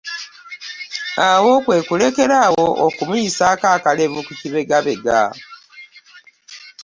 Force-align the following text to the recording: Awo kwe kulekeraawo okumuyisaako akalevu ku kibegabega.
Awo 1.29 1.51
kwe 1.65 1.77
kulekeraawo 1.87 2.65
okumuyisaako 2.85 3.65
akalevu 3.75 4.19
ku 4.27 4.33
kibegabega. 4.41 5.19